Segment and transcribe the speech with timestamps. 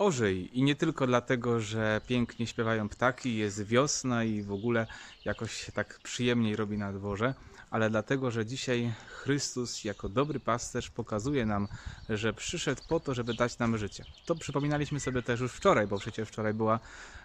[0.00, 4.86] Bożej i nie tylko dlatego, że pięknie śpiewają ptaki, jest wiosna i w ogóle
[5.24, 7.34] jakoś się tak przyjemniej robi na dworze,
[7.70, 11.68] ale dlatego, że dzisiaj Chrystus jako dobry pasterz pokazuje nam,
[12.08, 14.04] że przyszedł po to, żeby dać nam życie.
[14.26, 16.80] To przypominaliśmy sobie też już wczoraj, bo przecież wczoraj była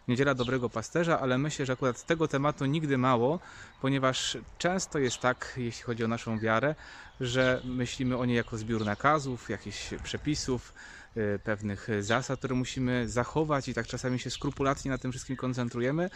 [0.07, 3.39] Niedziela Dobrego Pasterza, ale myślę, że akurat tego tematu nigdy mało,
[3.82, 6.75] ponieważ często jest tak, jeśli chodzi o naszą wiarę,
[7.19, 10.73] że myślimy o niej jako zbiór nakazów, jakichś przepisów,
[11.43, 16.10] pewnych zasad, które musimy zachować i tak czasami się skrupulatnie na tym wszystkim koncentrujemy,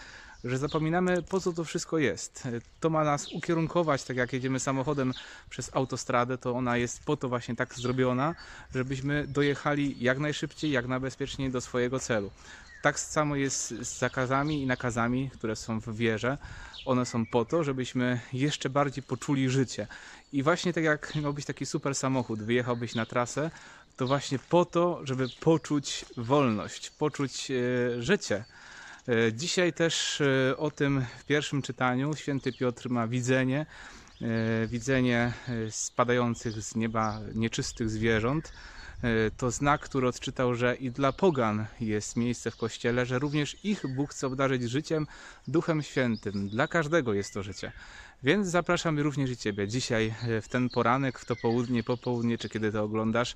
[0.44, 2.48] że zapominamy po co to wszystko jest.
[2.80, 5.14] To ma nas ukierunkować, tak jak jedziemy samochodem
[5.50, 8.36] przez autostradę, to ona jest po to właśnie tak zrobiona,
[8.76, 12.32] żebyśmy dojechali jak najszybciej, jak najbezpieczniej do swojego celu.
[12.82, 16.38] Tak samo jest z zakazami i nakazami, które są w wierze.
[16.86, 19.88] One są po to, żebyśmy jeszcze bardziej poczuli życie.
[20.34, 23.52] I właśnie tak jak miałbyś taki super samochód, wyjechałbyś na trasę,
[24.00, 28.44] to właśnie po to, żeby poczuć wolność, poczuć e, życie.
[29.08, 33.66] E, Dzisiaj też e, o tym w pierwszym czytaniu święty Piotr ma widzenie,
[34.68, 35.34] widzenie
[35.70, 38.54] spadających z nieba nieczystych zwierząt.
[39.04, 43.66] E, To znak, który odczytał, że i dla pogan jest miejsce w kościele, że również
[43.66, 45.08] ich Bóg chce obdarzyć życiem,
[45.48, 46.50] Duchem Świętym.
[46.50, 47.72] Dla każdego jest to życie.
[48.24, 52.50] Więc zapraszam również i Ciebie dzisiaj e, w ten poranek, w to południe, popołudnie, czy
[52.50, 53.36] kiedy to oglądasz.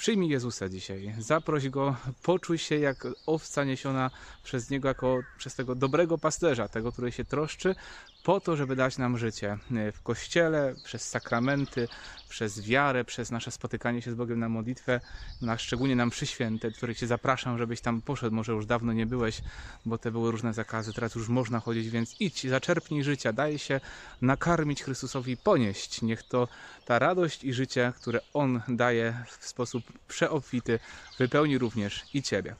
[0.00, 4.10] Przyjmij Jezusa dzisiaj, zaproś Go, poczuj się jak owca niesiona
[4.42, 7.74] przez Niego, jako przez tego dobrego pasterza, tego, który się troszczy,
[8.22, 9.58] po to, żeby dać nam życie
[9.92, 11.88] w Kościele, przez sakramenty,
[12.28, 15.00] przez wiarę, przez nasze spotykanie się z Bogiem na modlitwę,
[15.42, 19.06] na szczególnie nam przy święte, których Cię zapraszam, żebyś tam poszedł, może już dawno nie
[19.06, 19.40] byłeś,
[19.86, 23.80] bo te były różne zakazy, teraz już można chodzić, więc idź, zaczerpnij życia, daj się
[24.22, 26.02] nakarmić Chrystusowi, ponieść.
[26.02, 26.48] Niech to
[26.84, 30.78] ta radość i życie, które On daje w sposób przeobfity,
[31.18, 32.56] wypełni również i Ciebie.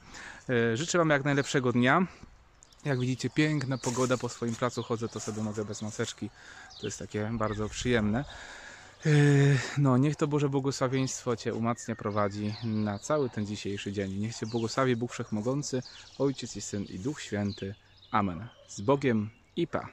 [0.49, 2.07] E, Życzę Wam jak najlepszego dnia.
[2.85, 6.29] Jak widzicie, piękna pogoda po swoim placu chodzę, to sobie mogę bez maseczki.
[6.79, 8.25] To jest takie bardzo przyjemne.
[9.05, 14.11] Yy, No, niech to Boże błogosławieństwo Cię umacnia, prowadzi na cały ten dzisiejszy dzień.
[14.13, 15.83] Niech Cię błogosławi Bóg Wszechmogący,
[16.19, 17.75] Ojciec i Syn i Duch Święty.
[18.11, 18.47] Amen.
[18.67, 19.89] Z Bogiem i Pa.